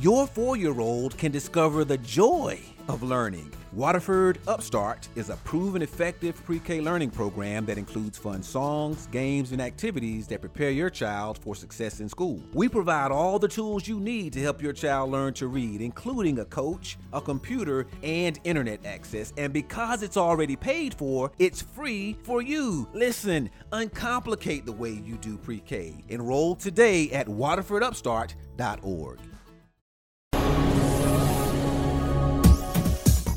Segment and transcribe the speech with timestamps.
[0.00, 3.52] your four year old can discover the joy of learning.
[3.72, 9.52] Waterford Upstart is a proven effective pre K learning program that includes fun songs, games,
[9.52, 12.40] and activities that prepare your child for success in school.
[12.54, 16.38] We provide all the tools you need to help your child learn to read, including
[16.38, 19.34] a coach, a computer, and internet access.
[19.36, 22.88] And because it's already paid for, it's free for you.
[22.94, 26.04] Listen, uncomplicate the way you do pre K.
[26.08, 29.18] Enroll today at waterfordupstart.org.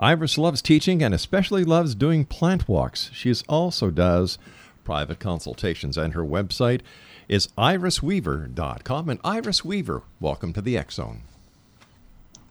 [0.00, 3.10] Iris loves teaching and especially loves doing plant walks.
[3.12, 4.38] She also does
[4.84, 6.82] private consultations, and her website
[7.28, 9.08] is irisweaver.com.
[9.08, 11.22] And Iris Weaver, welcome to the X Zone.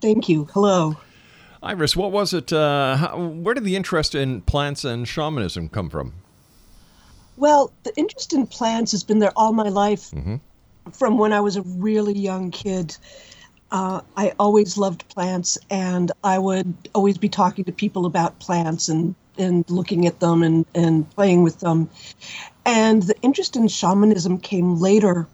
[0.02, 0.50] Thank you.
[0.54, 0.98] Hello.
[1.64, 2.52] Iris, what was it?
[2.52, 6.14] Uh, how, where did the interest in plants and shamanism come from?
[7.38, 10.12] Well, the interest in plants has been there all my life.
[10.12, 10.36] Mm-hmm.
[10.92, 12.96] From when I was a really young kid,
[13.72, 18.90] uh, I always loved plants, and I would always be talking to people about plants
[18.90, 21.90] and, and looking at them and, and playing with them.
[22.66, 25.28] And the interest in shamanism came later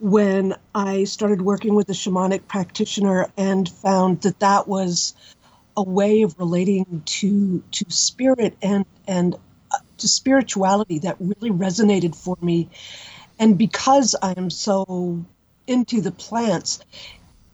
[0.00, 5.14] when I started working with a shamanic practitioner and found that that was
[5.76, 9.34] a way of relating to to spirit and and
[9.72, 12.68] uh, to spirituality that really resonated for me.
[13.38, 15.24] And because I am so
[15.68, 16.80] into the plants,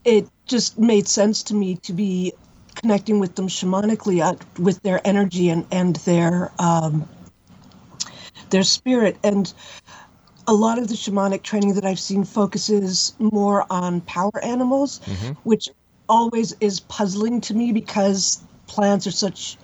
[0.05, 2.33] it just made sense to me to be
[2.75, 7.09] connecting with them shamanically uh, with their energy and and their um,
[8.51, 9.53] their spirit and
[10.47, 15.01] a lot of the shamanic training that I've seen focuses more on power animals,
[15.45, 15.71] which
[16.09, 19.57] always is puzzling to me because plants are such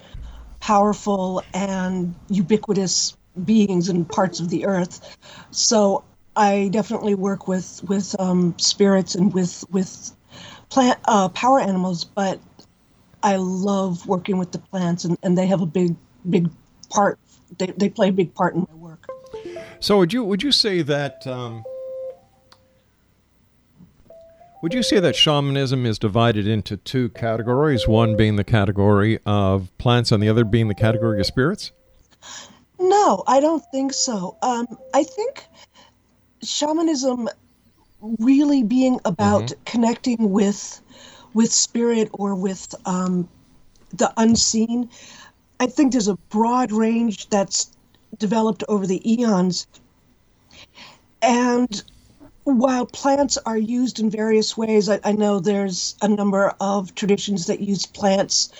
[0.61, 3.15] powerful and ubiquitous
[3.45, 5.17] beings in parts of the earth.
[5.51, 6.05] So
[6.41, 10.11] I definitely work with with um, spirits and with with
[10.71, 12.41] plant uh, power animals, but
[13.23, 15.97] I love working with the plants, and, and they have a big
[16.31, 16.49] big
[16.89, 17.19] part.
[17.59, 19.07] They, they play a big part in my work.
[19.81, 21.63] So would you would you say that um,
[24.63, 27.87] would you say that shamanism is divided into two categories?
[27.87, 31.73] One being the category of plants, and the other being the category of spirits.
[32.79, 34.39] No, I don't think so.
[34.43, 35.45] Um, I think
[36.43, 37.29] shamanism
[38.19, 40.81] really being about connecting with
[41.35, 43.29] with spirit or with um,
[43.93, 44.91] the unseen.
[45.61, 47.71] I think there's a broad range that's
[48.19, 49.67] developed over the eons.
[51.23, 51.83] And
[52.45, 57.47] while plants are used in various ways, I, I know there's a number of traditions
[57.47, 58.51] that use plants,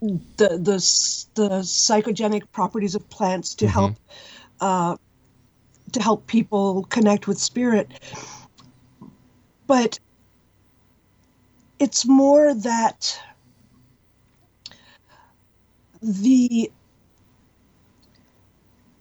[0.00, 0.78] the the
[1.34, 3.94] the psychogenic properties of plants to help
[4.60, 4.96] uh,
[5.92, 7.88] to help people connect with spirit.
[9.66, 9.98] But
[11.78, 13.18] it's more that
[16.02, 16.70] the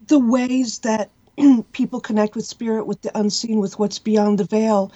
[0.07, 1.09] the ways that
[1.71, 4.91] people connect with spirit, with the unseen, with what's beyond the veil,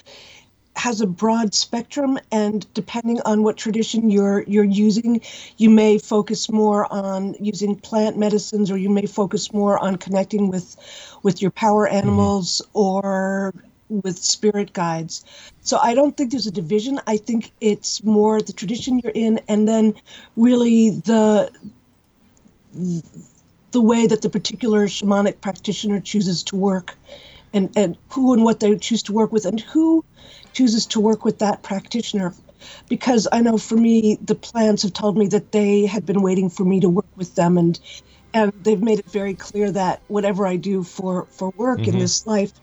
[0.75, 2.19] has a broad spectrum.
[2.31, 5.21] And depending on what tradition you're you're using,
[5.57, 10.49] you may focus more on using plant medicines, or you may focus more on connecting
[10.49, 10.75] with
[11.23, 11.97] with your power mm-hmm.
[11.97, 13.53] animals or
[13.89, 15.23] with spirit guides.
[15.61, 16.99] So I don't think there's a division.
[17.07, 19.93] I think it's more the tradition you're in, and then
[20.35, 21.51] really the
[23.71, 26.95] the way that the particular shamanic practitioner chooses to work
[27.53, 30.03] and, and who and what they choose to work with and who
[30.55, 32.33] chooses to work with that practitioner
[32.89, 36.49] because i know for me the plants have told me that they had been waiting
[36.49, 37.79] for me to work with them and
[38.33, 42.25] and they've made it very clear that whatever i do for for work in this
[42.25, 42.53] life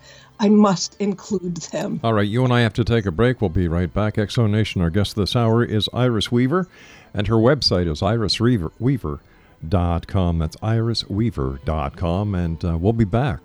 [0.40, 3.40] i must include them All right, you and I have to take a break.
[3.40, 4.14] We'll be right back.
[4.14, 6.66] Exo Nation, our guest this hour is Iris Weaver,
[7.14, 10.38] and her website is irisweaver.com.
[10.38, 13.40] That's irisweaver.com, and uh, we'll be back.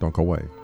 [0.00, 0.63] Don't go away.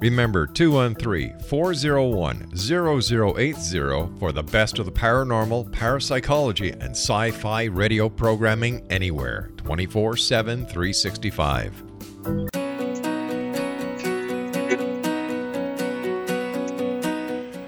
[0.00, 8.08] Remember 213 401 0080 for the best of the paranormal, parapsychology, and sci fi radio
[8.08, 11.82] programming anywhere 24 7 365.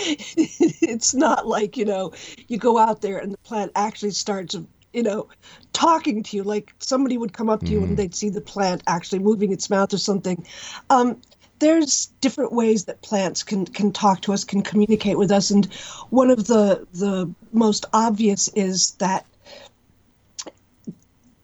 [0.37, 2.13] it's not like, you know,
[2.49, 4.57] you go out there and the plant actually starts,
[4.93, 5.29] you know,
[5.73, 6.43] talking to you.
[6.43, 9.71] Like somebody would come up to you and they'd see the plant actually moving its
[9.71, 10.45] mouth or something.
[10.91, 11.21] Um,
[11.61, 15.73] there's different ways that plants can can talk to us, can communicate with us, and
[16.11, 19.25] one of the the most obvious is that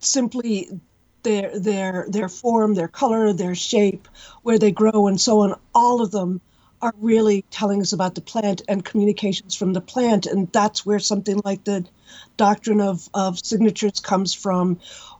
[0.01, 0.69] simply
[1.23, 4.09] their their their form, their color, their shape,
[4.43, 5.55] where they grow, and so on.
[5.73, 6.41] All of them
[6.81, 10.99] are really telling us about the plant and communications from the plant, and that's where
[10.99, 11.85] something like the
[12.37, 14.79] doctrine of of signatures comes from,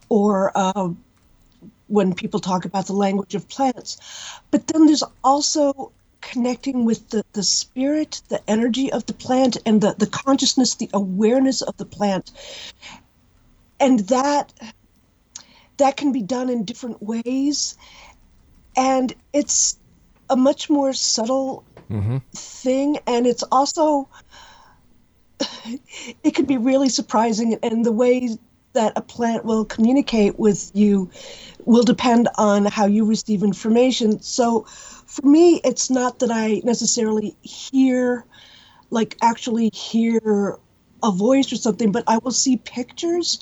[0.09, 0.89] or uh,
[1.87, 3.97] when people talk about the language of plants.
[4.51, 9.81] But then there's also connecting with the, the spirit, the energy of the plant, and
[9.81, 12.31] the, the consciousness, the awareness of the plant.
[13.79, 14.53] And that
[15.77, 17.77] that can be done in different ways.
[18.75, 19.78] And it's
[20.29, 22.17] a much more subtle Mm-hmm.
[22.35, 22.97] thing.
[23.07, 24.07] And it's also
[26.23, 28.37] it can be really surprising and the way
[28.73, 31.09] that a plant will communicate with you
[31.65, 34.21] will depend on how you receive information.
[34.21, 34.65] So
[35.07, 38.25] for me, it's not that I necessarily hear,
[38.91, 40.59] like actually hear
[41.03, 43.39] a voice or something, but I will see pictures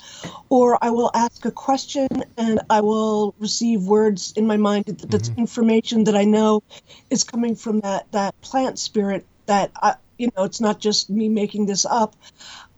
[0.48, 5.10] or I will ask a question and I will receive words in my mind that-
[5.10, 6.62] that's information that I know
[7.10, 11.28] is coming from that, that plant spirit that I, you know, it's not just me
[11.28, 12.16] making this up.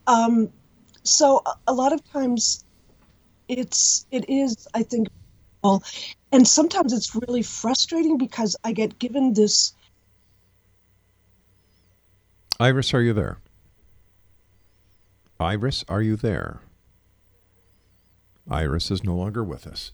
[0.06, 0.50] Um,
[1.02, 2.64] so a- a lot of times
[3.49, 5.08] it's it is i think
[6.32, 9.72] and sometimes it's really frustrating because i get given this
[12.60, 13.38] Iris, are you there?
[15.40, 16.61] Iris, are you there?
[18.50, 19.90] Iris is no longer with us.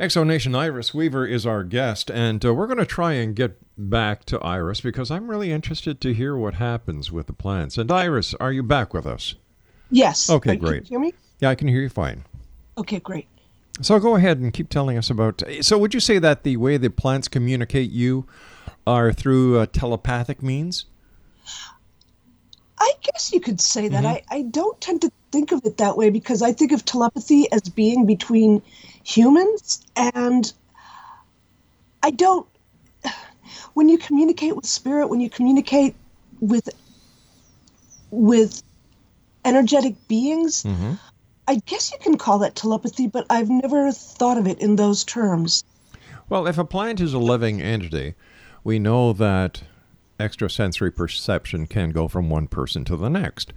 [0.00, 4.24] Exonation Iris Weaver is our guest, and uh, we're going to try and get back
[4.24, 7.78] to Iris because I'm really interested to hear what happens with the plants.
[7.78, 9.36] And Iris, are you back with us?
[9.90, 10.84] yes Okay, great.
[10.84, 12.24] you hear me Yeah, I can hear you fine.
[12.78, 13.28] okay great
[13.82, 15.42] So go ahead and keep telling us about.
[15.60, 18.26] So, would you say that the way the plants communicate you
[18.86, 20.86] are through uh, telepathic means?
[22.82, 24.04] I guess you could say that.
[24.04, 24.34] Mm-hmm.
[24.34, 27.50] I, I don't tend to think of it that way because i think of telepathy
[27.52, 28.62] as being between
[29.04, 30.52] humans and
[32.02, 32.46] i don't
[33.74, 35.94] when you communicate with spirit when you communicate
[36.40, 36.68] with
[38.10, 38.62] with
[39.44, 40.94] energetic beings mm-hmm.
[41.48, 45.02] I guess you can call that telepathy, but I've never thought of it in those
[45.02, 45.64] terms.
[46.28, 48.14] Well, if a plant is a living entity,
[48.64, 49.62] we know that
[50.22, 53.52] extrasensory perception can go from one person to the next.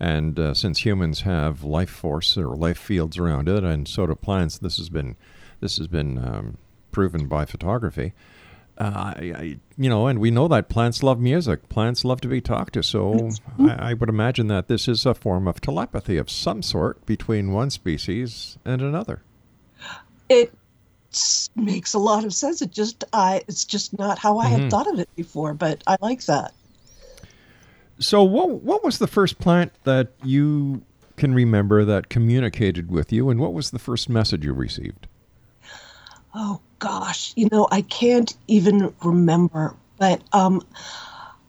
[0.00, 4.14] And uh, since humans have life force or life fields around it, and so do
[4.14, 5.16] plants, this has been
[5.60, 6.58] this has been um,
[6.92, 8.12] proven by photography.
[8.78, 11.68] Uh, I, I, you know, and we know that plants love music.
[11.68, 12.82] Plants love to be talked to.
[12.84, 17.04] So I, I would imagine that this is a form of telepathy of some sort
[17.04, 19.22] between one species and another.
[20.28, 20.54] It
[21.54, 22.62] makes a lot of sense.
[22.62, 25.96] It just I it's just not how I had thought of it before, but I
[26.00, 26.52] like that.
[27.98, 30.82] So, what what was the first plant that you
[31.16, 35.06] can remember that communicated with you, and what was the first message you received?
[36.34, 40.62] Oh gosh, you know, I can't even remember, but um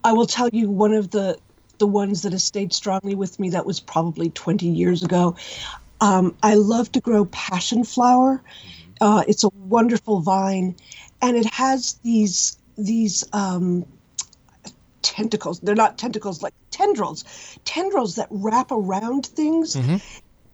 [0.04, 1.38] I will tell you one of the
[1.78, 5.36] the ones that has stayed strongly with me that was probably 20 years ago.
[6.02, 8.42] Um, I love to grow passion flower.
[9.02, 10.76] Uh, it's a wonderful vine,
[11.22, 13.86] and it has these these um,
[15.02, 15.60] tentacles.
[15.60, 17.24] They're not tentacles, like tendrils,
[17.66, 19.76] tendrils that wrap around things.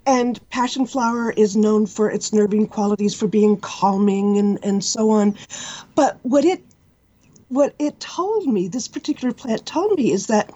[0.08, 5.10] And passion flower is known for its nervine qualities, for being calming and, and so
[5.10, 5.36] on.
[5.96, 6.64] But what it
[7.50, 10.52] what it told me, this particular plant told me, is that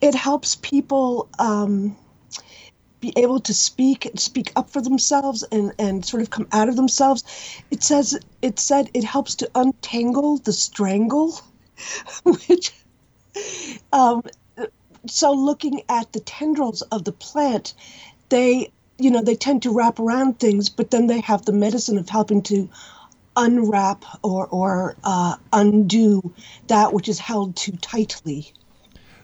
[0.00, 1.96] it helps people um,
[3.00, 6.68] be able to speak and speak up for themselves and, and sort of come out
[6.68, 7.24] of themselves.
[7.70, 11.40] It says it said it helps to untangle the strangle,
[12.24, 12.72] which
[13.92, 14.22] um,
[15.06, 17.74] so looking at the tendrils of the plant,
[18.28, 21.98] they you know they tend to wrap around things, but then they have the medicine
[21.98, 22.68] of helping to
[23.36, 26.34] unwrap or or uh, undo
[26.66, 28.52] that which is held too tightly.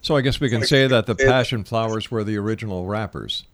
[0.00, 3.45] So, I guess we can say that the passion flowers were the original wrappers.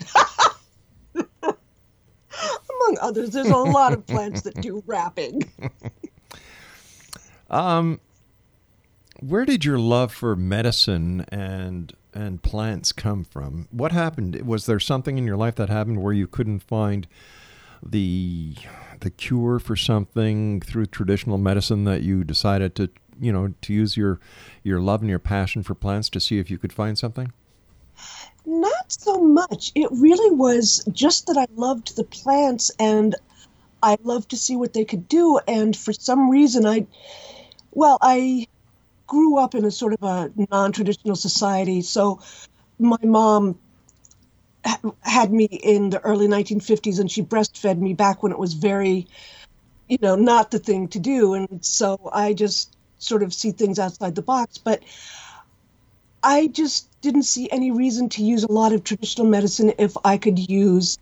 [1.42, 5.50] Among others, there's a lot of plants that do wrapping.
[7.50, 8.00] um,
[9.20, 13.68] Where did your love for medicine and and plants come from?
[13.70, 14.40] What happened?
[14.42, 17.06] Was there something in your life that happened where you couldn't find
[17.82, 18.56] the
[19.00, 22.88] the cure for something through traditional medicine that you decided to
[23.20, 24.18] you know to use your
[24.62, 27.32] your love and your passion for plants to see if you could find something?
[28.46, 29.72] Not so much.
[29.74, 33.14] It really was just that I loved the plants and
[33.82, 35.40] I loved to see what they could do.
[35.48, 36.86] And for some reason, I
[37.72, 38.46] Well, I
[39.06, 42.20] grew up in a sort of a non-traditional society, so
[42.78, 43.58] my mom
[45.02, 49.06] had me in the early 1950s, and she breastfed me back when it was very,
[49.88, 53.78] you know, not the thing to do, and so I just sort of see things
[53.78, 54.82] outside the box, but.
[56.26, 60.18] I just didn't see any reason to use a lot of traditional medicine if I
[60.18, 60.98] could use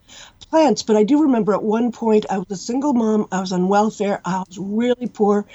[0.51, 0.83] plants.
[0.83, 3.69] But I do remember at one point I was a single mom, I was on
[3.69, 5.47] welfare, I was really poor,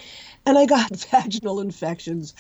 [0.48, 2.34] and I got vaginal infections,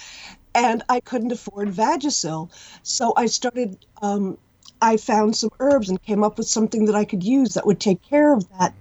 [0.56, 2.50] and I couldn't afford Vagisil.
[2.82, 3.78] So I started.
[4.02, 4.40] Um,
[4.82, 7.82] I found some herbs and came up with something that I could use that would
[7.82, 8.74] take care of that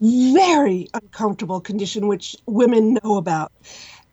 [0.00, 3.52] very uncomfortable condition which women know about.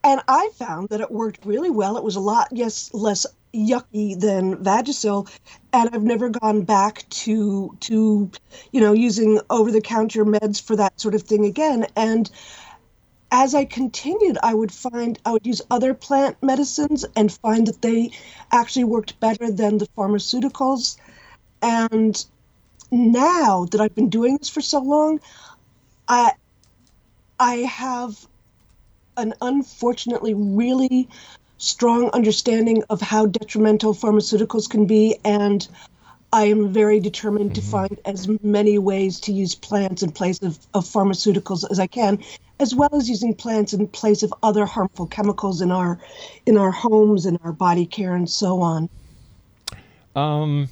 [0.04, 1.96] And I found that it worked really well.
[1.96, 5.28] It was a lot, yes, less yucky than Vagisil,
[5.72, 8.30] and I've never gone back to to
[8.72, 11.86] you know using over the counter meds for that sort of thing again.
[11.96, 12.30] And
[13.30, 17.82] as I continued, I would find I would use other plant medicines and find that
[17.82, 18.10] they
[18.52, 20.96] actually worked better than the pharmaceuticals.
[21.60, 22.24] And
[22.90, 25.20] now that I've been doing this for so long,
[26.06, 26.32] I
[27.38, 28.26] I have
[29.18, 31.08] an unfortunately really
[31.58, 35.68] strong understanding of how detrimental pharmaceuticals can be and
[36.32, 40.58] I am very determined to find as many ways to use plants in place of,
[40.74, 42.22] of pharmaceuticals as I can,
[42.60, 45.98] as well as using plants in place of other harmful chemicals in our
[46.44, 48.90] in our homes and our body care and so on.
[50.14, 50.68] Um,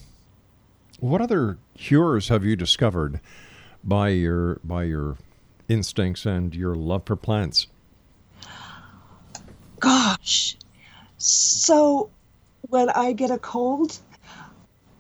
[1.01, 3.21] what other cures have you discovered
[3.83, 5.17] by your by your
[5.71, 7.67] instincts and your love for plants?
[9.81, 10.57] Gosh.
[11.19, 12.11] So
[12.69, 13.99] when I get a cold,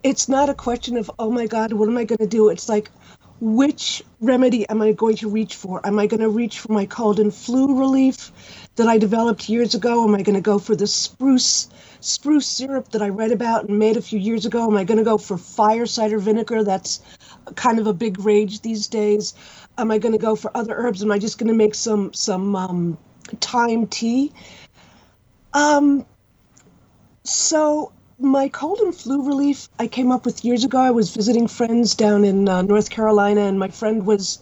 [0.02, 2.49] it's not a question of, oh my God, what am I going to do?
[2.49, 2.90] It's like,
[3.40, 5.87] which remedy am I going to reach for?
[5.87, 8.33] Am I going to reach for my cold and flu relief
[8.76, 10.04] that I developed years ago?
[10.04, 11.68] Am I going to go for the spruce
[12.00, 14.66] spruce syrup that I read about and made a few years ago?
[14.66, 16.64] Am I going to go for fire cider vinegar?
[16.64, 17.00] That's
[17.56, 19.35] kind of a big rage these days.
[19.76, 21.02] Am I going to go for other herbs?
[21.02, 22.99] Am I just going to make some some um,
[23.41, 24.32] thyme tea?
[25.56, 26.04] Um,
[27.25, 30.76] so my cold and flu relief I came up with years ago.
[30.76, 34.38] I was visiting friends down in uh, North Carolina, and my friend was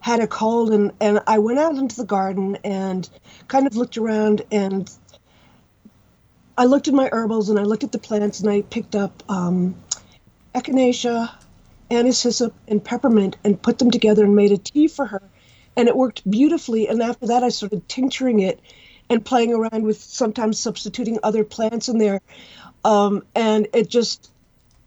[0.00, 3.08] had a cold, and and I went out into the garden and
[3.46, 4.90] kind of looked around, and
[6.56, 9.22] I looked at my herbals and I looked at the plants, and I picked up
[9.28, 9.76] um,
[10.56, 11.30] echinacea,
[11.88, 15.22] anise hyssop, and peppermint, and put them together and made a tea for her,
[15.76, 16.88] and it worked beautifully.
[16.88, 18.58] And after that, I started tincturing it
[19.10, 22.20] and playing around with sometimes substituting other plants in there
[22.84, 24.30] um, and it just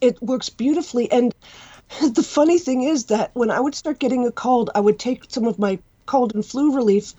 [0.02, 1.12] it works beautifully.
[1.12, 1.34] And
[2.02, 5.26] the funny thing is that when I would start getting a cold, I would take
[5.30, 7.14] some of my cold and flu relief,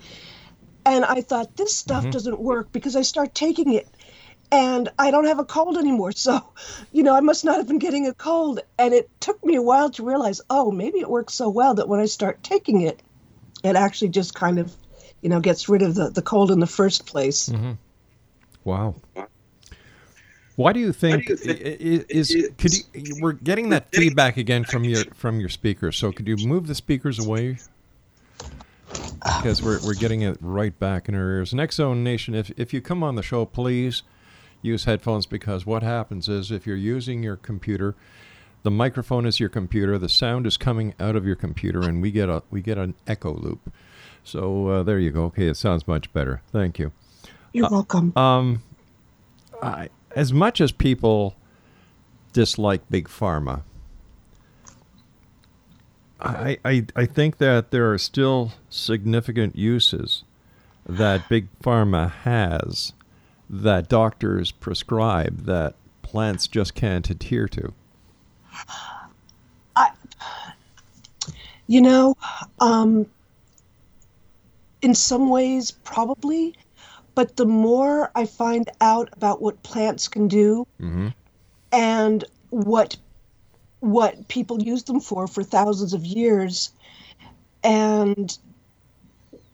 [0.85, 2.11] and I thought this stuff Mm-hmm.
[2.11, 3.89] doesn't work because I start taking it.
[4.51, 6.11] And I don't have a cold anymore.
[6.17, 6.41] So,
[6.91, 8.61] you know, I must not have been getting a cold.
[8.77, 11.89] And it took me a while to realize, oh, maybe it works so well that
[11.89, 13.01] when I start taking it,
[13.63, 14.75] it actually just kind of,
[15.23, 17.49] you know, gets rid of the, the cold in the first place.
[17.49, 17.71] Mm-hmm.
[18.63, 18.95] Wow.
[20.55, 24.83] Why do you think, i- i- is, could you we're getting that feedback again from
[24.83, 25.97] your from your speakers.
[25.97, 27.57] So could you move the speakers away?
[29.37, 31.53] Because we're, we're getting it right back in our ears.
[31.53, 34.03] Next Zone Nation, if if you come on the show, please
[34.61, 37.95] use headphones because what happens is if you're using your computer,
[38.61, 42.11] the microphone is your computer, the sound is coming out of your computer, and we
[42.11, 43.73] get a we get an echo loop.
[44.23, 45.25] So uh, there you go.
[45.25, 46.41] Okay, it sounds much better.
[46.51, 46.91] Thank you.
[47.53, 48.13] You're welcome.
[49.61, 51.35] I, as much as people
[52.33, 53.61] dislike big pharma,
[56.19, 60.23] I, I I think that there are still significant uses
[60.87, 62.93] that big pharma has
[63.49, 67.73] that doctors prescribe that plants just can't adhere to.
[69.75, 69.91] I,
[71.67, 72.15] You know,
[72.59, 73.05] um,
[74.83, 76.53] in some ways, probably,
[77.15, 80.67] but the more I find out about what plants can do
[81.71, 82.97] and what
[83.79, 86.71] what people use them for for thousands of years,
[87.63, 88.37] and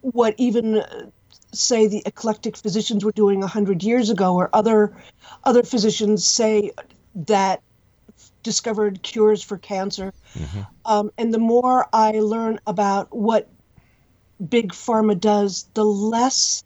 [0.02, 1.06] what even uh,
[1.52, 4.92] say the eclectic physicians were doing a hundred years ago, or other
[5.44, 6.72] other physicians say
[7.14, 7.62] that
[8.42, 10.12] discovered cures for cancer.
[10.86, 13.48] Um, and the more I learn about what
[14.48, 16.64] big pharma does, the less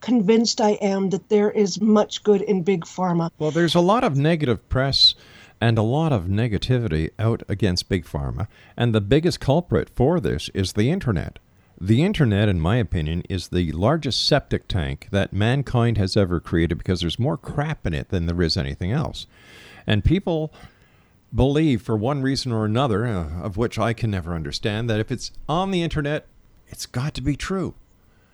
[0.00, 3.30] convinced I am that there is much good in big pharma.
[3.38, 5.14] Well, there's a lot of negative press
[5.60, 10.48] and a lot of negativity out against big pharma, and the biggest culprit for this
[10.54, 11.40] is the internet.
[11.80, 16.78] The internet, in my opinion, is the largest septic tank that mankind has ever created
[16.78, 19.26] because there's more crap in it than there is anything else.
[19.86, 20.52] And people
[21.34, 25.12] believe, for one reason or another, uh, of which I can never understand, that if
[25.12, 26.26] it's on the internet,
[26.68, 27.74] it's got to be true.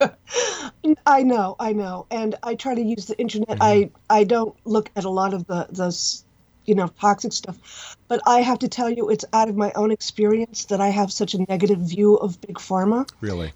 [1.07, 3.59] I know, I know, and I try to use the internet.
[3.61, 6.23] I I don't look at a lot of the the
[6.67, 9.91] you know toxic stuff, but I have to tell you, it's out of my own
[9.91, 13.09] experience that I have such a negative view of big pharma.
[13.21, 13.53] Really?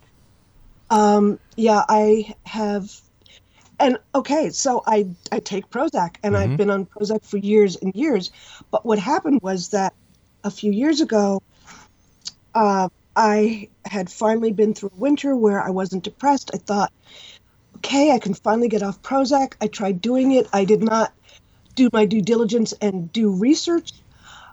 [0.91, 2.91] Um, Yeah, I have,
[3.79, 7.95] and okay, so I I take Prozac, and I've been on Prozac for years and
[7.95, 8.31] years.
[8.71, 9.93] But what happened was that
[10.45, 11.43] a few years ago,
[12.55, 12.89] uh,
[13.19, 16.53] I had finally been through winter where I wasn't depressed.
[16.55, 16.93] I thought,
[17.79, 19.55] okay, I can finally get off Prozac.
[19.61, 20.47] I tried doing it.
[20.53, 21.13] I did not
[21.75, 23.91] do my due diligence and do research.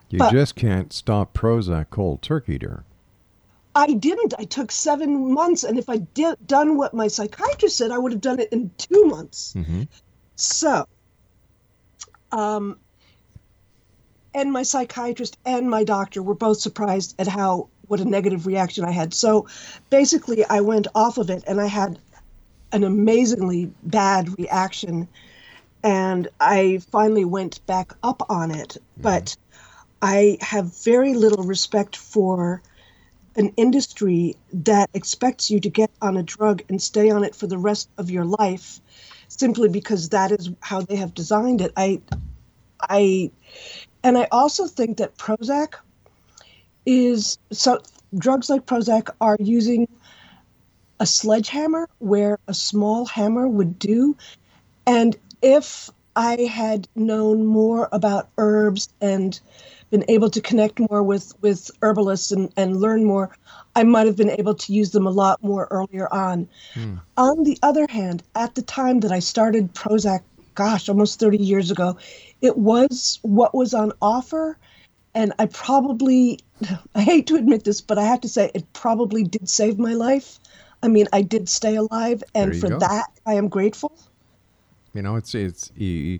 [0.10, 2.86] You just can't stop Prozac cold turkey, dear.
[3.76, 4.34] I didn't.
[4.40, 8.14] I took seven months, and if I did done what my psychiatrist said, I would
[8.14, 9.56] have done it in two months.
[10.38, 10.88] So,
[12.32, 12.80] um,
[14.34, 18.84] and my psychiatrist and my doctor were both surprised at how what a negative reaction
[18.86, 19.14] I had.
[19.14, 19.48] So,
[19.90, 22.00] basically, I went off of it, and I had
[22.72, 25.08] an amazingly bad reaction,
[25.84, 28.70] and I finally went back up on it.
[28.70, 29.02] Mm-hmm.
[29.02, 29.38] But
[30.02, 32.62] I have very little respect for
[33.36, 37.48] an industry that expects you to get on a drug and stay on it for
[37.48, 38.80] the rest of your life
[39.28, 42.00] simply because that is how they have designed it i
[42.82, 43.30] i
[44.04, 45.74] and i also think that prozac
[46.86, 47.80] is so
[48.18, 49.88] drugs like prozac are using
[51.00, 54.16] a sledgehammer where a small hammer would do.
[54.88, 59.40] And if i had known more about herbs and
[59.92, 63.36] been able to connect more with with herbalists and, and learn more
[63.76, 66.48] i might have been able to use them a lot more earlier on.
[66.74, 66.96] Hmm.
[67.18, 70.22] On the other hand at the time that i started prozac
[70.56, 71.98] gosh almost 30 years ago
[72.42, 74.58] it was what was on offer
[75.16, 76.40] and i probably
[76.96, 79.94] i hate to admit this but i have to say it probably did save my
[79.94, 80.40] life
[80.84, 82.80] i mean i did stay alive and for go.
[82.80, 83.98] that i am grateful
[84.94, 86.20] You know, it's it's e-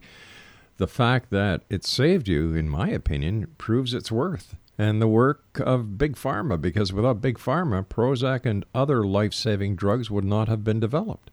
[0.78, 5.62] the fact that it saved you, in my opinion, proves its worth and the work
[5.62, 6.60] of big pharma.
[6.60, 11.32] Because without big pharma, Prozac and other life-saving drugs would not have been developed.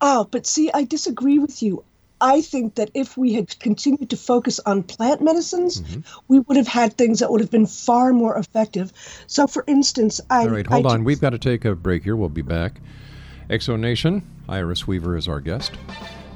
[0.00, 1.84] Oh, but see, I disagree with you.
[2.20, 6.00] I think that if we had continued to focus on plant medicines, Mm-hmm.
[6.28, 8.92] we would have had things that would have been far more effective.
[9.26, 10.42] So, for instance, I.
[10.42, 10.98] All right, hold I on.
[11.00, 12.16] took- We've got to take a break here.
[12.16, 12.80] We'll be back.
[13.50, 15.72] Exonation, Iris Weaver is our guest.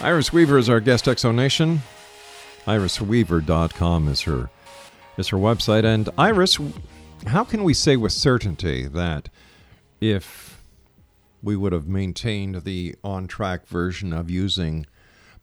[0.00, 1.78] Iris Weaver is our guest exonation.
[2.66, 4.50] IrisWeaver.com is her
[5.16, 5.84] is her website.
[5.84, 6.58] And Iris,
[7.26, 9.28] how can we say with certainty that
[10.00, 10.62] if
[11.42, 14.86] we would have maintained the on track version of using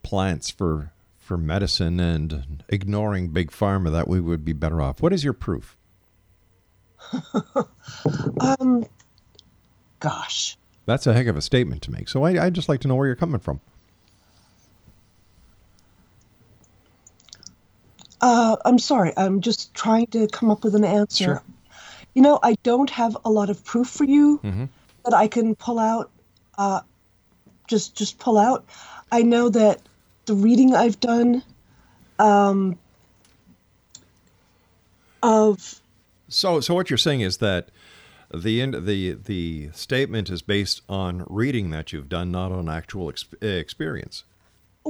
[0.02, 5.02] plants for for medicine and ignoring big pharma that we would be better off?
[5.02, 5.78] What is your proof?
[8.42, 8.86] Um,
[10.00, 10.58] gosh.
[10.86, 12.08] That's a heck of a statement to make.
[12.08, 13.60] So I, I'd just like to know where you're coming from.
[18.22, 19.14] Uh, I'm sorry.
[19.18, 21.24] I'm just trying to come up with an answer.
[21.24, 21.44] Sure.
[22.16, 24.66] You know, I don't have a lot of proof for you Mm-hmm.
[25.06, 26.12] that I can pull out.
[26.58, 26.82] Uh,
[27.68, 28.66] just just pull out.
[29.12, 29.82] I know that
[30.26, 31.44] the reading I've done
[32.18, 32.78] um,
[35.24, 35.82] of
[36.28, 37.70] So, so what you're saying is that
[38.34, 43.10] the end, the the statement is based on reading that you've done, not on actual
[43.10, 44.24] ex- experience.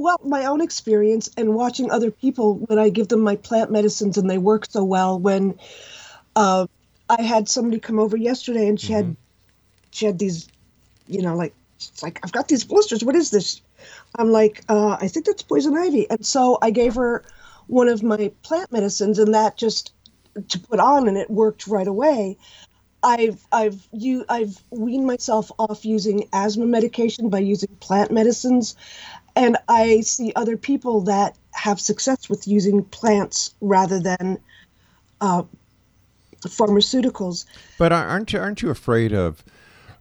[0.00, 4.18] Well my own experience and watching other people when I give them my plant medicines
[4.18, 5.18] and they work so well.
[5.18, 5.58] When
[6.36, 6.66] uh,
[7.08, 9.16] I had somebody come over yesterday and she had
[9.90, 10.48] she had these,
[11.06, 13.04] you know, like it's like I've got these blisters.
[13.04, 13.60] What is this?
[14.16, 16.08] I'm like, uh, I think that's poison ivy.
[16.10, 17.24] And so I gave her
[17.66, 19.92] one of my plant medicines, and that just
[20.48, 22.36] to put on, and it worked right away.
[23.02, 28.76] I've I've you I've weaned myself off using asthma medication by using plant medicines,
[29.36, 34.38] and I see other people that have success with using plants rather than
[35.20, 35.42] uh,
[36.42, 37.44] pharmaceuticals.
[37.78, 39.44] But aren't you aren't you afraid of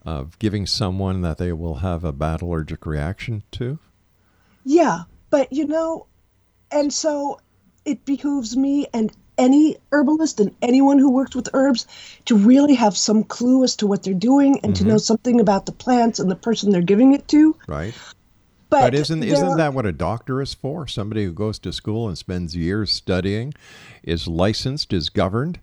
[0.06, 3.80] of giving someone that they will have a bad allergic reaction to?
[4.64, 6.08] Yeah, but you know,
[6.72, 7.40] and so
[7.86, 11.88] it behooves me and any herbalist and anyone who works with herbs
[12.26, 15.66] to really have some clue as to what they're doing and to know something about
[15.66, 17.56] the plants and the person they're giving it to.
[17.66, 17.94] Right.
[18.70, 20.86] But, But isn't isn't that what a doctor is for?
[20.88, 23.54] Somebody who goes to school and spends years studying,
[24.04, 25.60] is licensed, is governed,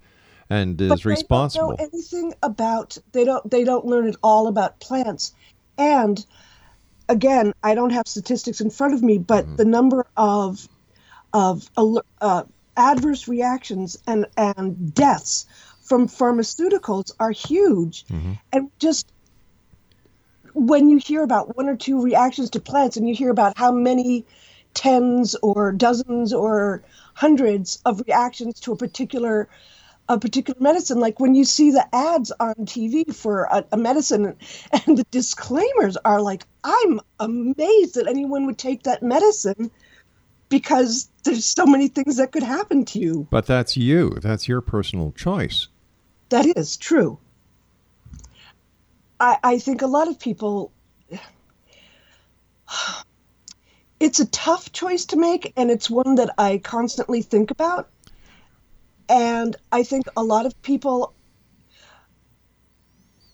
[0.51, 1.69] and is but they responsible.
[1.69, 5.33] Don't know anything about they don't they don't learn at all about plants,
[5.79, 6.25] and
[7.09, 9.57] again, I don't have statistics in front of me, but Mm-hmm.
[9.57, 10.69] the number of
[11.33, 12.43] of uh,
[12.77, 15.47] adverse reactions and and deaths
[15.83, 18.33] from pharmaceuticals are huge, Mm-hmm.
[18.53, 19.13] and just
[20.57, 23.71] when you hear about one or two reactions to plants and you hear about how
[23.71, 24.25] many
[24.73, 29.49] tens or dozens or hundreds of reactions to a particular
[30.09, 34.35] a particular medicine like when you see the ads on TV for a, a medicine
[34.87, 39.71] and the disclaimers are like I'm amazed that anyone would take that medicine
[40.49, 44.17] because there's so many things that could happen to you but that's you.
[44.23, 45.69] That's your personal choice.
[46.31, 47.19] that is true
[49.21, 50.73] I, I think a lot of people
[54.01, 57.89] it's a tough choice to make and it's one that i constantly think about
[59.09, 61.15] and i think a lot of people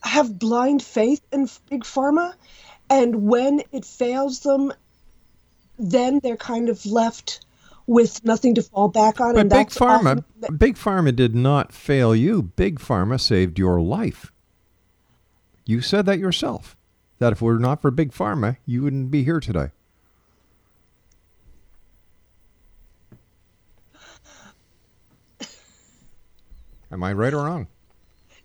[0.03, 2.35] have blind faith in big pharma
[2.91, 4.73] and when it fails them
[5.79, 7.45] then they're kind of left
[7.87, 11.73] with nothing to fall back on But and big pharma, often- big pharma did not
[11.73, 12.43] fail you.
[12.43, 14.33] Big pharma saved your life.
[15.65, 16.77] You said that yourself.
[17.19, 19.71] That if it were not for big pharma, you wouldn't be here today.
[26.91, 27.69] Am I right or wrong?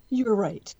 [0.09, 0.73] you're right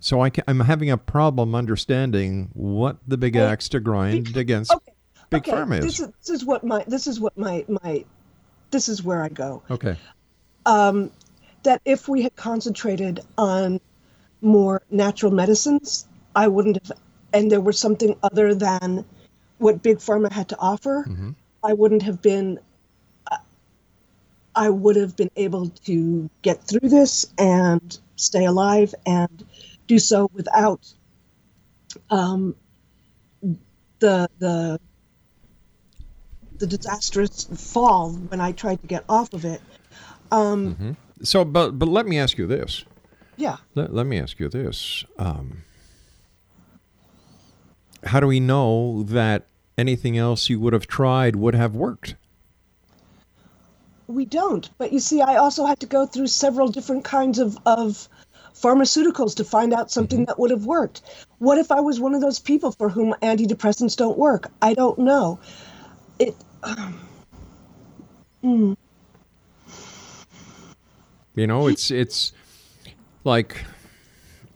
[0.00, 4.36] So I can, I'm having a problem understanding what the big Well, axe to grind
[4.36, 4.92] against okay
[5.30, 6.00] big okay, pharma This is.
[6.00, 8.04] is this is what my this is what my my
[8.70, 9.62] this is where I go.
[9.70, 9.96] Okay.
[10.64, 11.10] Um,
[11.62, 13.80] that if we had concentrated on
[14.42, 16.98] more natural medicines, I wouldn't have,
[17.32, 19.04] and there was something other than
[19.58, 21.04] what big pharma had to offer.
[21.64, 22.58] I wouldn't have been.
[24.54, 29.46] I would have been able to get through this and stay alive and
[29.86, 30.92] do so without
[32.10, 32.54] um,
[34.00, 34.78] the the
[36.58, 39.62] the disastrous fall when I tried to get off of it.
[40.30, 42.84] Um, So, but but let me ask you this.
[43.36, 43.56] Yeah.
[43.74, 45.04] Let, let me ask you this.
[45.18, 45.62] Um,
[48.04, 49.46] how do we know that
[49.78, 52.16] anything else you would have tried would have worked?
[54.06, 54.68] We don't.
[54.78, 58.08] But you see, I also had to go through several different kinds of, of
[58.54, 60.26] pharmaceuticals to find out something mm-hmm.
[60.26, 61.02] that would have worked.
[61.38, 64.50] What if I was one of those people for whom antidepressants don't work?
[64.60, 65.40] I don't know.
[66.18, 66.36] It.
[66.62, 67.00] Um,
[68.42, 68.72] hmm.
[71.34, 72.32] You know, it's it's
[73.24, 73.64] like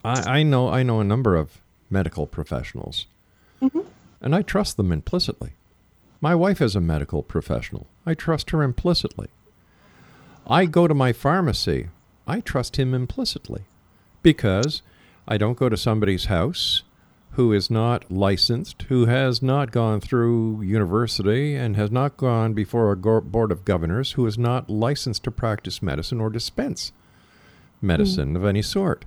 [0.04, 3.06] I, I know I know a number of medical professionals,
[3.60, 3.80] mm-hmm.
[4.20, 5.52] and I trust them implicitly.
[6.20, 7.86] My wife is a medical professional.
[8.04, 9.28] I trust her implicitly.
[10.46, 11.88] I go to my pharmacy.
[12.26, 13.62] I trust him implicitly
[14.22, 14.82] because
[15.28, 16.82] I don't go to somebody's house
[17.32, 22.90] who is not licensed, who has not gone through university, and has not gone before
[22.90, 26.92] a go- board of governors, who is not licensed to practice medicine or dispense
[27.86, 29.04] medicine of any sort.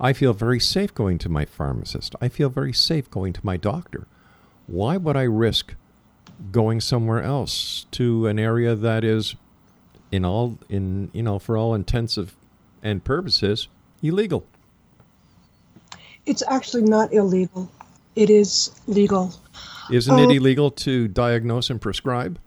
[0.00, 2.14] I feel very safe going to my pharmacist.
[2.20, 4.06] I feel very safe going to my doctor.
[4.66, 5.74] Why would I risk
[6.52, 9.36] going somewhere else to an area that is
[10.12, 12.36] in all in you know for all intensive
[12.82, 13.68] and purposes
[14.02, 14.44] illegal.
[16.26, 17.70] It's actually not illegal.
[18.14, 19.34] It is legal.
[19.90, 22.38] Isn't it Um, illegal to diagnose and prescribe?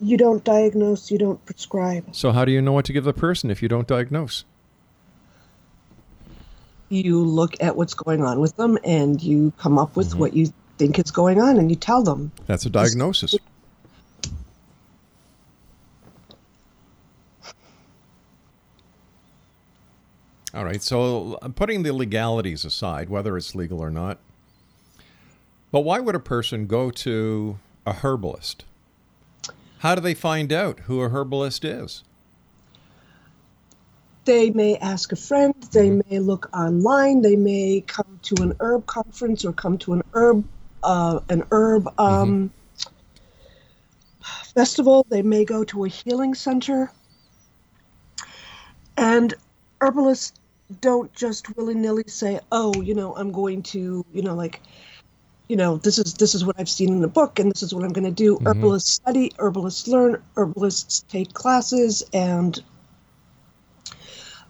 [0.00, 2.04] You don't diagnose, you don't prescribe.
[2.12, 4.44] So how do you know what to give the person if you don't diagnose?
[6.90, 10.18] You look at what's going on with them and you come up with mm-hmm.
[10.18, 12.32] what you think is going on and you tell them.
[12.46, 13.36] That's a diagnosis.
[20.52, 20.82] All right.
[20.82, 24.18] So I'm putting the legalities aside, whether it's legal or not.
[25.70, 28.64] But why would a person go to a herbalist?
[29.78, 32.02] How do they find out who a herbalist is?
[34.30, 38.86] They may ask a friend, they may look online, they may come to an herb
[38.86, 40.44] conference or come to an herb
[40.84, 42.52] uh, an herb um,
[44.54, 46.92] festival, they may go to a healing center.
[48.96, 49.34] And
[49.80, 50.38] herbalists
[50.80, 54.60] don't just willy-nilly say, "Oh, you know, I'm going to, you know, like
[55.48, 57.74] you know, this is this is what I've seen in the book, and this is
[57.74, 58.38] what I'm going to do.
[58.46, 62.62] Herbalists study, herbalists learn, herbalists take classes, and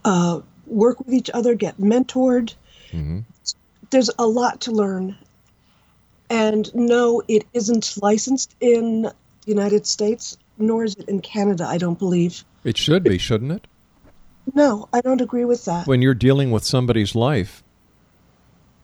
[0.04, 2.54] uh, work with each other, get mentored.
[3.90, 5.16] There's a lot to learn,
[6.28, 9.14] and no, it isn't licensed in the
[9.46, 11.66] United States, nor is it in Canada.
[11.66, 12.44] I don't believe.
[12.62, 13.66] It should be, shouldn't it?
[14.54, 15.86] No, I don't agree with that.
[15.86, 17.62] When you're dealing with somebody's life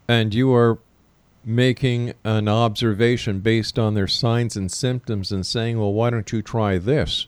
[0.09, 0.79] and you are
[1.45, 6.43] making an observation based on their signs and symptoms and saying, well, why don't you
[6.43, 7.27] try this?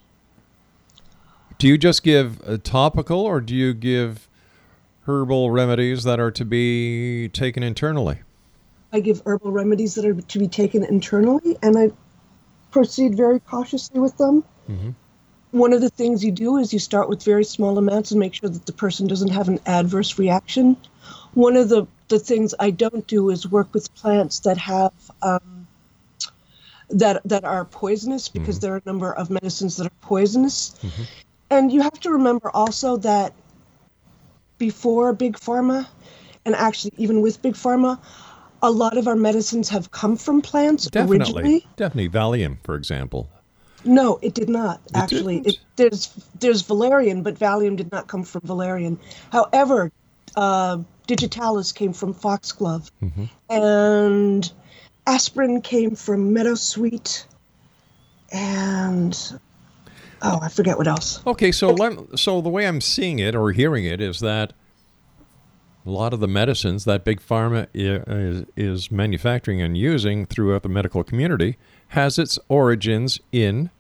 [1.59, 4.29] Do you just give a topical or do you give
[5.03, 8.21] herbal remedies that are to be taken internally?
[8.93, 11.91] I give herbal remedies that are to be taken internally, and I
[12.71, 14.45] proceed very cautiously with them.
[14.69, 14.91] Mm-hmm.
[15.51, 18.35] One of the things you do is you start with very small amounts and make
[18.35, 20.77] sure that the person doesn't have an adverse reaction.
[21.35, 24.93] One of the, the things I don't do is work with plants that have
[25.23, 25.67] um,
[26.91, 28.61] that that are poisonous because mm-hmm.
[28.67, 30.75] there are a number of medicines that are poisonous.
[30.83, 31.03] Mm-hmm.
[31.51, 33.33] And you have to remember also that
[34.59, 35.87] before Big Pharma,
[36.45, 37.99] and actually even with Big Pharma,
[38.63, 41.19] a lot of our medicines have come from plants Definitely.
[41.19, 41.67] originally.
[41.77, 42.09] Definitely.
[42.11, 43.31] Valium, for example.
[43.85, 44.81] No, it did not.
[44.95, 45.55] actually, didn't?
[45.55, 46.07] It, there's
[46.41, 48.99] there's valerian, but Valium did not come from valerian.
[49.31, 49.93] However,
[50.35, 52.91] uh, digitalis came from foxglove,
[53.49, 54.53] and
[55.07, 57.25] aspirin came from meadowsweet,
[58.33, 59.41] and
[60.23, 61.25] oh, I forget what else.
[61.27, 64.53] Okay, so let, so the way I'm seeing it or hearing it is that
[65.87, 70.69] a lot of the medicines that big pharma is, is manufacturing and using throughout the
[70.69, 71.57] medical community
[71.89, 73.71] has its origins in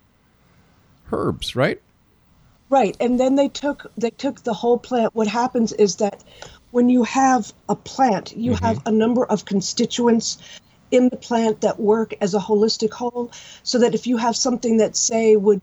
[1.12, 1.80] herbs, right?
[2.70, 5.14] Right, and then they took they took the whole plant.
[5.14, 6.22] What happens is that
[6.70, 8.64] when you have a plant, you mm-hmm.
[8.64, 10.38] have a number of constituents
[10.90, 13.30] in the plant that work as a holistic whole.
[13.62, 15.62] So that if you have something that say would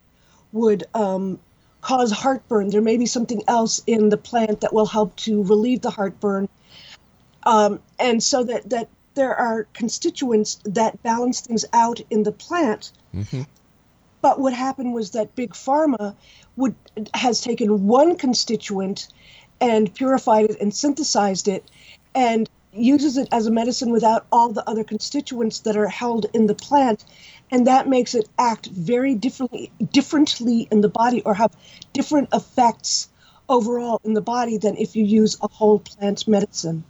[0.55, 1.39] would um,
[1.81, 5.81] cause heartburn, there may be something else in the plant that will help to relieve
[5.81, 6.49] the heartburn.
[7.43, 12.91] Um, and so that that there are constituents that balance things out in the plant.
[14.21, 16.15] But what happened was that big pharma
[16.55, 16.73] would
[17.13, 19.09] has taken one constituent
[19.61, 21.69] and purified it and synthesized it
[22.15, 26.47] and uses it as a medicine without all the other constituents that are held in
[26.47, 27.05] the plant
[27.51, 31.55] and that makes it act very differently differently in the body or have
[31.93, 33.10] different effects
[33.49, 36.84] overall in the body than if you use a whole plant medicine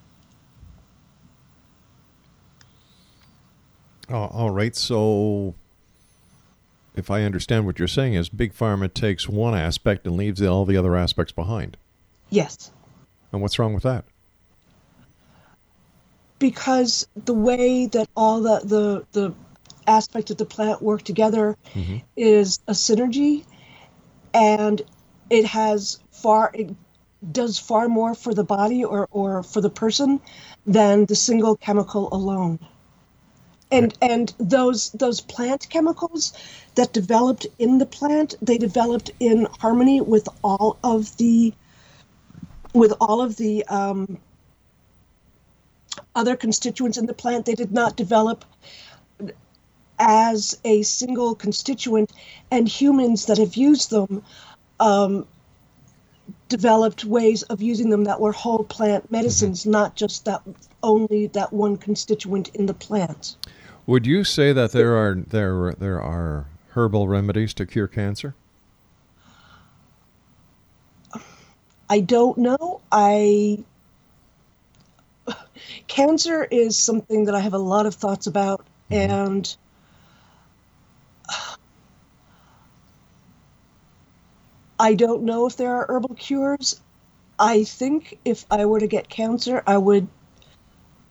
[4.10, 4.76] Oh, all right.
[4.76, 5.56] So,
[6.96, 10.66] if I understand what you're saying, is big pharma takes one aspect and leaves all
[10.66, 11.78] the other aspects behind.
[12.30, 12.72] yes
[13.32, 14.06] And what's wrong with that?
[16.38, 19.34] because the way that all the the, the
[19.88, 21.58] aspects of the plant work together
[22.16, 23.46] is a synergy
[24.34, 24.82] and
[25.30, 26.70] it has far it
[27.32, 30.20] does far more for the body or, or for the person
[30.66, 32.60] than the single chemical alone.
[33.72, 36.34] And and those those plant chemicals
[36.76, 41.54] that developed in the plant they developed in harmony with all of the
[42.74, 44.20] with all of the um,
[46.14, 47.46] other constituents in the plant.
[47.46, 48.46] They did not develop
[50.00, 52.12] as a single constituent,
[52.52, 54.24] and humans that have used them
[54.80, 55.26] um,
[56.50, 60.42] developed ways of using them that were whole plant medicines, not just that
[60.84, 63.36] only that one constituent in the plant.
[63.88, 68.36] Would you say that there are there there are herbal remedies to cure cancer?
[71.90, 72.82] I don't know.
[72.92, 73.64] I
[75.88, 79.56] cancer is something that I have a lot of thoughts about, and
[84.80, 86.82] I don't know if there are herbal cures.
[87.40, 90.08] I think if I were to get cancer, I would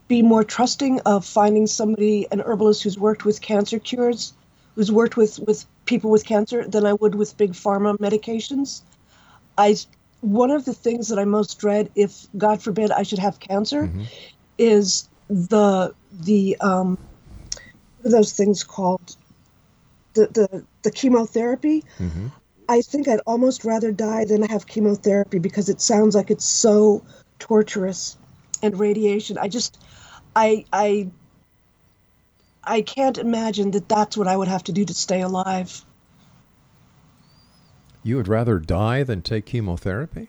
[0.09, 4.33] be more trusting of finding somebody, an herbalist who's worked with cancer cures,
[4.75, 8.83] who's worked with, with people with cancer, than I would with big pharma medications.
[9.57, 9.77] I
[10.21, 13.91] one of the things that I most dread, if God forbid I should have cancer,
[14.59, 16.99] is the the um,
[17.99, 19.17] what are those things called
[20.15, 21.85] the the, the chemotherapy.
[22.69, 27.05] I think I'd almost rather die than have chemotherapy because it sounds like it's so
[27.39, 28.17] torturous
[28.63, 29.37] and radiation.
[29.39, 29.79] I just
[30.35, 31.09] I I
[32.63, 35.85] I can't imagine that that's what I would have to do to stay alive.
[38.03, 40.29] You would rather die than take chemotherapy?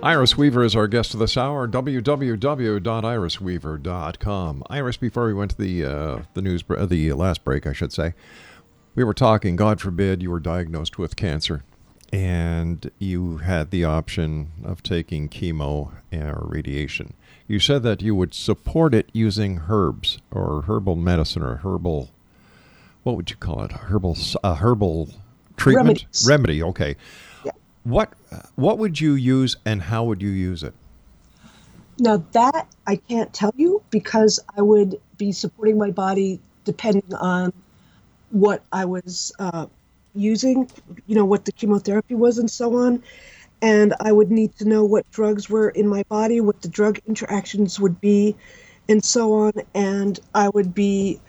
[0.00, 1.66] Iris Weaver is our guest of this hour.
[1.66, 4.62] www.irisweaver.com.
[4.70, 7.92] Iris, before we went to the uh, the news, uh, the last break, I should
[7.92, 8.14] say,
[8.94, 9.56] we were talking.
[9.56, 11.64] God forbid you were diagnosed with cancer,
[12.12, 17.14] and you had the option of taking chemo or radiation.
[17.48, 22.10] You said that you would support it using herbs or herbal medicine or herbal.
[23.02, 23.72] What would you call it?
[23.72, 25.08] Herbal, uh, herbal
[25.56, 26.26] treatment Remedies.
[26.28, 26.62] remedy.
[26.62, 26.94] Okay.
[27.88, 28.12] What
[28.56, 30.74] what would you use and how would you use it?
[31.98, 37.52] Now that I can't tell you because I would be supporting my body depending on
[38.30, 39.66] what I was uh,
[40.14, 40.70] using,
[41.06, 43.02] you know, what the chemotherapy was and so on.
[43.62, 47.00] And I would need to know what drugs were in my body, what the drug
[47.06, 48.36] interactions would be,
[48.86, 49.52] and so on.
[49.74, 51.20] And I would be,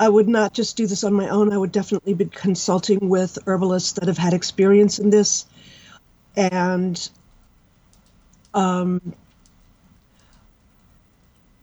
[0.00, 1.52] I would not just do this on my own.
[1.52, 5.46] I would definitely be consulting with herbalists that have had experience in this.
[6.36, 7.10] And
[8.54, 9.14] um,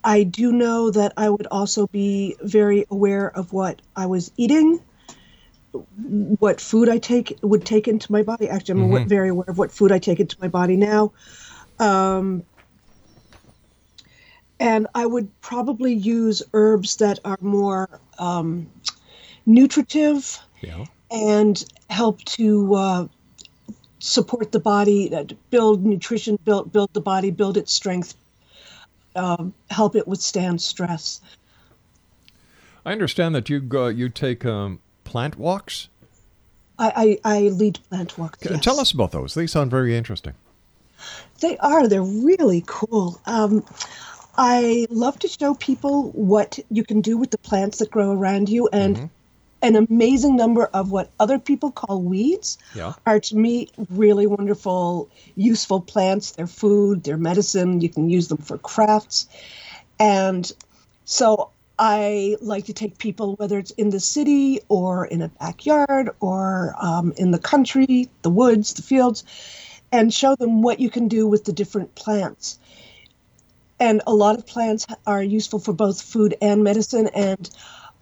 [0.03, 4.81] I do know that I would also be very aware of what I was eating,
[5.71, 8.49] what food I take would take into my body.
[8.49, 11.13] Actually, I'm awa- very aware of what food I take into my body now.
[11.79, 12.43] Um,
[14.59, 18.69] and I would probably use herbs that are more um,
[19.45, 20.85] nutritive Yeah.
[21.11, 23.07] and help to uh,
[24.03, 28.15] support the body, uh, build nutrition, build build the body, build its strength,
[29.15, 31.21] um, help it withstand stress.
[32.85, 35.87] I understand that you go you take um, plant walks.
[36.77, 38.39] I, I, I lead plant walks.
[38.41, 38.59] Yes.
[38.61, 39.35] Tell us about those.
[39.35, 40.33] They sound very interesting.
[41.39, 41.87] They are.
[41.87, 43.21] They're really cool.
[43.25, 43.63] Um,
[44.37, 48.49] I love to show people what you can do with the plants that grow around
[48.49, 49.09] you, and
[49.63, 52.93] an amazing number of what other people call weeds Yeah.
[53.05, 56.31] are to me really wonderful, useful plants.
[56.31, 57.81] They're food, they're medicine.
[57.81, 59.27] You can use them for crafts,
[59.99, 60.51] and
[61.05, 61.49] so
[61.79, 66.75] I like to take people, whether it's in the city or in a backyard or
[66.79, 69.23] um, in the country, the woods, the fields,
[69.91, 72.59] and show them what you can do with the different plants.
[73.79, 77.07] And a lot of plants are useful for both food and medicine.
[77.07, 77.49] And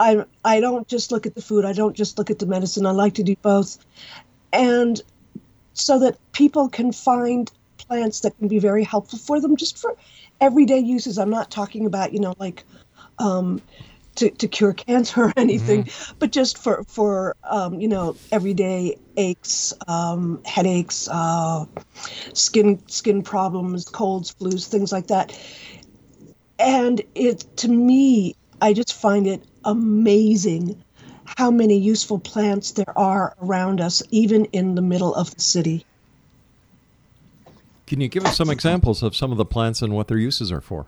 [0.02, 2.88] I, I don't just look at the food, I don't just look at the medicine.
[2.88, 3.78] I like to do both.
[4.52, 5.00] And
[5.74, 9.96] so that people can find plants that can be very helpful for them just for
[10.42, 11.20] everyday uses.
[11.20, 12.64] I'm not talking about, you know, like
[13.20, 13.62] um,
[14.16, 15.88] to, to cure cancer or anything,
[16.18, 21.66] but just for, for um, you know, everyday aches, um, headaches, uh,
[22.34, 25.40] skin skin problems, colds, flus, things like that.
[26.58, 30.82] And it to me, I just find it amazing
[31.38, 35.86] how many useful plants there are around us, even in the middle of the city.
[37.88, 40.52] Can you give us some examples of some of the plants and what their uses
[40.52, 40.86] are for?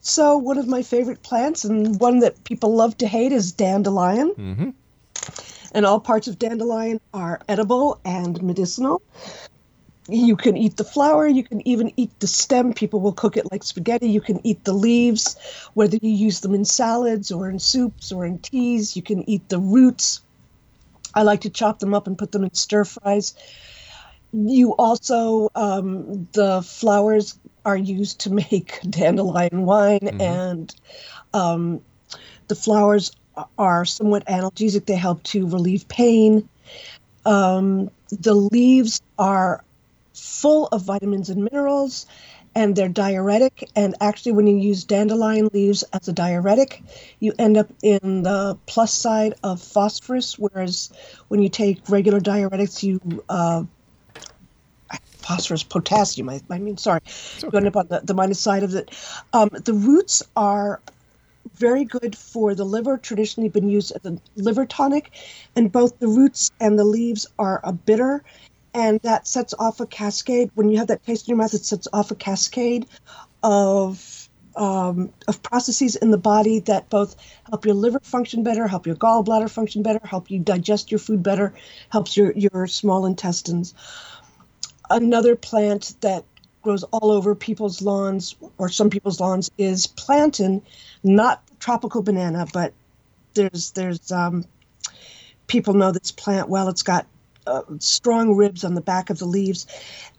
[0.00, 4.34] So one of my favorite plants and one that people love to hate is dandelion.
[4.34, 4.70] Mm-hmm.
[5.72, 9.02] And all parts of dandelion are edible and medicinal.
[10.08, 12.72] You can eat the flower, you can even eat the stem.
[12.72, 14.08] People will cook it like spaghetti.
[14.08, 15.36] You can eat the leaves,
[15.74, 18.96] whether you use them in salads or in soups or in teas.
[18.96, 20.20] You can eat the roots.
[21.14, 23.34] I like to chop them up and put them in stir fries.
[24.32, 30.74] You also, um, the flowers are used to make dandelion wine, and
[31.32, 31.80] um,
[32.48, 33.10] the flowers
[33.58, 34.86] are somewhat analgesic.
[34.86, 36.48] They help to relieve pain.
[37.24, 39.64] Um, the leaves are
[40.16, 42.06] full of vitamins and minerals,
[42.54, 43.68] and they're diuretic.
[43.76, 46.82] And actually, when you use dandelion leaves as a diuretic,
[47.20, 50.90] you end up in the plus side of phosphorus, whereas
[51.28, 53.64] when you take regular diuretics, you uh,
[55.26, 56.30] phosphorus, potassium.
[56.30, 57.00] I, I mean, sorry,
[57.42, 58.94] you end up on the, the minus side of it.
[59.32, 60.80] Um, the roots are
[61.54, 65.12] very good for the liver, traditionally been used as a liver tonic,
[65.54, 68.24] and both the roots and the leaves are a bitter,
[68.76, 70.50] and that sets off a cascade.
[70.54, 72.86] When you have that taste in your mouth, it sets off a cascade
[73.42, 77.16] of um, of processes in the body that both
[77.48, 81.22] help your liver function better, help your gallbladder function better, help you digest your food
[81.22, 81.54] better,
[81.88, 83.72] helps your your small intestines.
[84.90, 86.24] Another plant that
[86.60, 90.60] grows all over people's lawns or some people's lawns is plantain,
[91.02, 92.74] not tropical banana, but
[93.32, 94.44] there's there's um,
[95.46, 96.68] people know this plant well.
[96.68, 97.06] It's got
[97.46, 99.66] uh, strong ribs on the back of the leaves,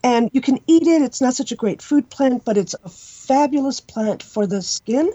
[0.04, 1.02] and you can eat it.
[1.02, 5.12] It's not such a great food plant, but it's a fabulous plant for the skin,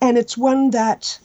[0.00, 1.18] and it's one that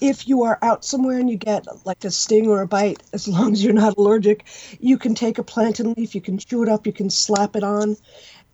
[0.00, 3.28] if you are out somewhere and you get like a sting or a bite, as
[3.28, 4.44] long as you're not allergic,
[4.80, 7.62] you can take a plantain leaf, you can chew it up, you can slap it
[7.62, 7.96] on,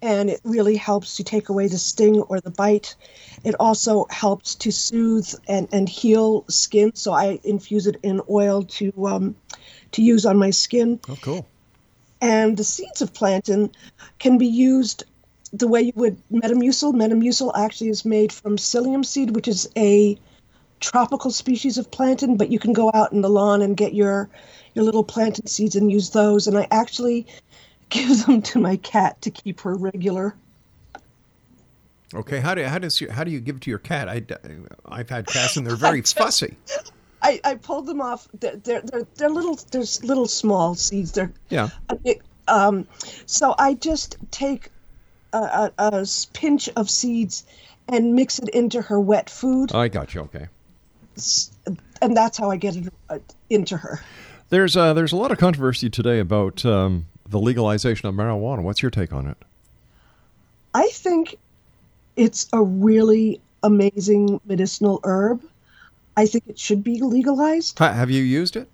[0.01, 2.95] and it really helps to take away the sting or the bite.
[3.45, 6.95] It also helps to soothe and, and heal skin.
[6.95, 9.37] So I infuse it in oil to um,
[9.93, 11.01] to use on my skin.
[11.09, 11.47] Oh, cool.
[12.21, 13.71] And the seeds of plantain
[14.19, 15.05] can be used
[15.53, 16.95] the way you would Metamucil.
[16.95, 20.19] Metamucil actually is made from psyllium seed, which is a
[20.81, 24.29] tropical species of plantain, but you can go out in the lawn and get your
[24.75, 26.47] your little plantain seeds and use those.
[26.47, 27.27] And I actually
[27.89, 30.35] give them to my cat to keep her regular.
[32.15, 34.09] Okay, how do how does you, how do you give it to your cat?
[34.09, 34.23] I
[34.87, 36.57] I've had cats and they're very fussy.
[37.29, 38.27] I, I pulled them off.
[38.41, 39.59] They're, they're they're they're little.
[39.71, 41.13] There's little small seeds.
[41.13, 41.69] They're Yeah.
[42.49, 42.87] um.
[43.27, 44.71] So I just take
[45.33, 47.45] a, a, a pinch of seeds
[47.89, 50.23] and mix it into her wet food, I got you.
[50.23, 50.47] Okay.
[52.03, 53.19] and that's how I get it uh,
[53.51, 54.01] into her.
[54.51, 58.63] There's uh, there's a lot of controversy today about um, the legalization of marijuana.
[58.63, 59.37] What's your take on it?
[60.75, 61.37] I think
[62.17, 65.43] it's a really amazing medicinal herb.
[66.19, 67.79] I think it should be legalized.
[67.79, 68.69] Ha- have you used it?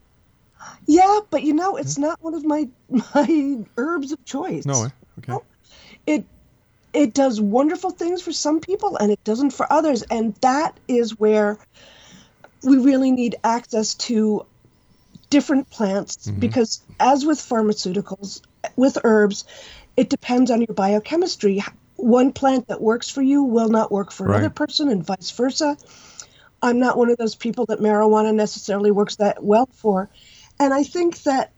[0.86, 2.68] Yeah, but you know, it's not one of my
[3.14, 4.64] my herbs of choice.
[4.64, 4.84] No.
[4.84, 4.88] eh?
[5.18, 5.44] Okay.
[6.06, 6.24] It
[6.94, 11.20] it does wonderful things for some people and it doesn't for others, and that is
[11.20, 11.58] where
[12.62, 14.46] we really need access to
[15.28, 18.40] different plants because as with pharmaceuticals,
[18.76, 19.44] with herbs,
[19.98, 21.62] it depends on your biochemistry.
[21.96, 25.76] One plant that works for you will not work for another person and vice versa.
[26.64, 30.08] I'm not one of those people that marijuana necessarily works that well for.
[30.58, 31.52] And I think that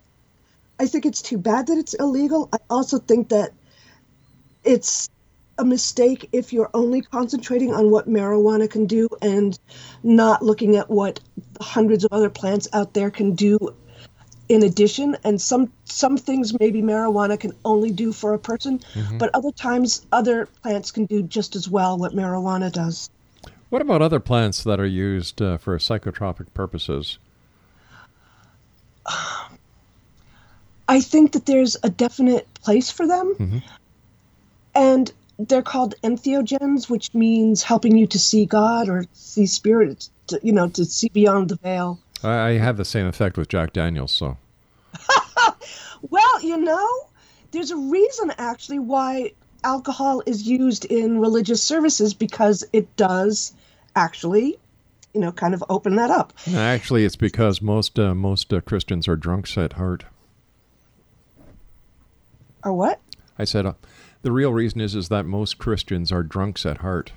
[0.78, 2.48] I think it's too bad that it's illegal.
[2.52, 3.52] I also think that
[4.64, 5.08] it's
[5.58, 9.58] a mistake if you're only concentrating on what marijuana can do and
[10.02, 11.20] not looking at what
[11.60, 13.58] hundreds of other plants out there can do
[14.48, 19.18] in addition and some some things maybe marijuana can only do for a person mm-hmm.
[19.18, 23.10] but other times other plants can do just as well what marijuana does
[23.68, 27.18] What about other plants that are used uh, for psychotropic purposes?
[30.88, 33.62] I think that there's a definite place for them.
[34.74, 40.38] And they're called entheogens, which means helping you to see God or see spirit, to,
[40.42, 41.98] you know, to see beyond the veil.
[42.22, 44.12] I, I have the same effect with Jack Daniels.
[44.12, 44.36] So
[46.10, 46.88] Well, you know,
[47.50, 49.32] there's a reason actually why
[49.64, 53.52] alcohol is used in religious services because it does
[53.96, 54.58] actually,
[55.12, 56.32] you know, kind of open that up.
[56.54, 60.04] actually, it's because most uh, most uh, Christians are drunks at heart.
[62.62, 63.00] Or what?
[63.38, 63.74] I said uh,
[64.22, 67.12] the real reason is is that most Christians are drunks at heart.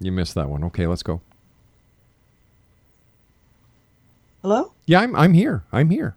[0.00, 0.62] You missed that one.
[0.64, 1.22] Okay, let's go.
[4.42, 4.72] Hello?
[4.86, 5.64] Yeah, I'm I'm here.
[5.72, 6.16] I'm here.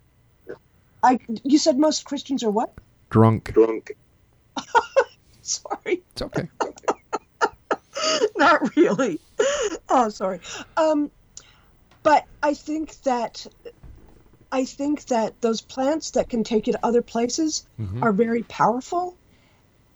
[1.01, 2.73] I you said most Christians are what?
[3.09, 3.53] Drunk.
[3.53, 3.95] Drunk.
[5.41, 6.01] Sorry.
[6.11, 6.49] It's okay.
[8.37, 9.19] not really.
[9.89, 10.39] Oh, sorry.
[10.75, 11.11] Um,
[12.03, 13.45] but I think that
[14.51, 17.65] I think that those plants that can take you to other places
[18.01, 19.17] are very powerful.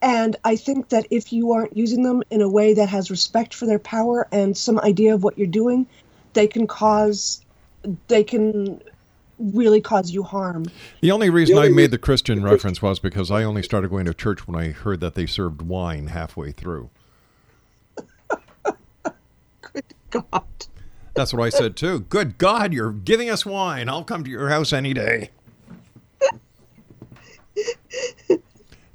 [0.01, 3.53] And I think that if you aren't using them in a way that has respect
[3.53, 5.87] for their power and some idea of what you're doing,
[6.33, 7.45] they can cause
[8.07, 8.81] they can
[9.39, 10.65] really cause you harm.
[11.01, 13.89] The only reason only I re- made the Christian reference was because I only started
[13.89, 16.89] going to church when I heard that they served wine halfway through.
[20.11, 20.43] God.
[21.13, 22.01] That's what I said too.
[22.01, 23.89] Good God, you're giving us wine.
[23.89, 25.31] I'll come to your house any day.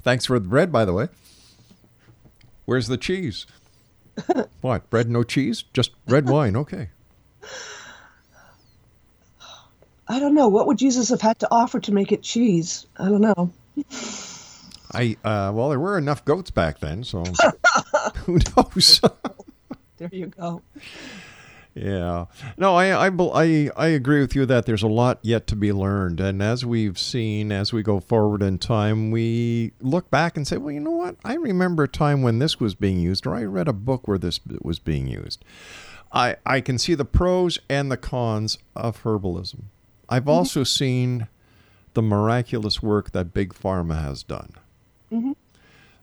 [0.01, 1.09] Thanks for the bread, by the way.
[2.65, 3.45] Where's the cheese?
[4.61, 4.89] What?
[4.89, 5.63] Bread, no cheese?
[5.73, 6.55] Just red wine.
[6.55, 6.89] Okay.
[10.07, 10.47] I don't know.
[10.47, 12.87] What would Jesus have had to offer to make it cheese?
[12.97, 13.51] I don't know.
[14.93, 17.23] I uh, well, there were enough goats back then, so
[18.25, 19.01] who knows?
[19.97, 20.61] There you go.
[21.73, 22.25] Yeah.
[22.57, 25.71] No, I, I, I, I agree with you that there's a lot yet to be
[25.71, 26.19] learned.
[26.19, 30.57] And as we've seen, as we go forward in time, we look back and say,
[30.57, 31.17] well, you know what?
[31.23, 34.17] I remember a time when this was being used, or I read a book where
[34.17, 35.45] this was being used.
[36.11, 39.65] I, I can see the pros and the cons of herbalism.
[40.09, 40.31] I've mm-hmm.
[40.31, 41.27] also seen
[41.93, 44.53] the miraculous work that Big Pharma has done.
[45.11, 45.33] Mm-hmm.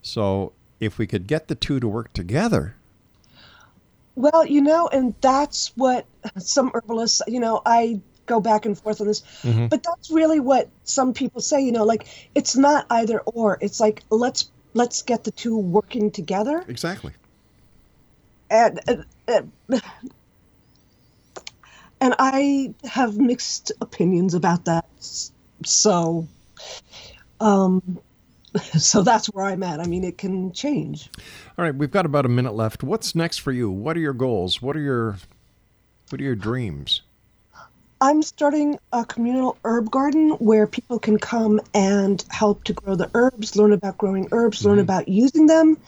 [0.02, 2.76] So if we could get the two to work together,
[4.16, 6.06] Well, you know, and that's what
[6.38, 9.22] some herbalists, you know, I go back and forth on this,
[9.68, 13.58] but that's really what some people say, you know, like it's not either or.
[13.60, 16.64] It's like let's let's get the two working together.
[16.68, 17.12] exactly.
[18.50, 19.82] and, and, and
[22.00, 24.84] and I have mixed opinions about that.
[25.64, 26.28] So,
[27.40, 27.98] um,
[28.78, 29.80] so that's where I'm at.
[29.80, 31.10] I mean, it can change.
[31.58, 32.82] All right, we've got about a minute left.
[32.82, 33.70] What's next for you?
[33.70, 34.62] What are your goals?
[34.62, 35.16] What are your
[36.10, 37.02] what are your dreams?
[38.00, 43.10] I'm starting a communal herb garden where people can come and help to grow the
[43.14, 44.68] herbs, learn about growing herbs, mm-hmm.
[44.68, 45.78] learn about using them,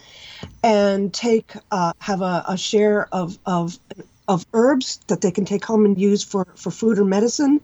[0.63, 3.77] and take uh, have a, a share of of
[4.27, 7.61] of herbs that they can take home and use for, for food or medicine.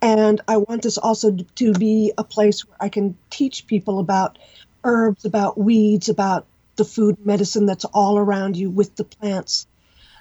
[0.00, 4.38] And I want this also to be a place where I can teach people about
[4.84, 6.46] herbs, about weeds, about
[6.76, 9.66] the food medicine that's all around you with the plants.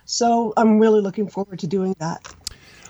[0.06, 2.28] So I'm really looking forward to doing that.